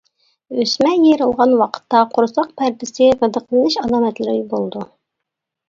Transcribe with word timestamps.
ئۆسمە 0.61 0.93
يېرىلغان 1.01 1.53
ۋاقىتتا 1.59 2.01
قورساق 2.17 2.49
پەردىسى 2.63 3.13
غىدىقلىنىش 3.21 3.79
ئالامەتلىرى 3.85 4.37
بولىدۇ. 4.57 4.85